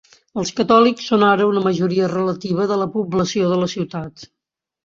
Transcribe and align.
Els 0.43 0.51
catòlics 0.59 1.09
són 1.11 1.25
ara 1.27 1.45
una 1.49 1.63
majoria 1.67 2.09
relativa 2.13 2.65
de 2.73 2.79
la 2.85 2.91
població 2.97 3.53
de 3.55 3.61
la 3.67 3.73
ciutat. 3.75 4.27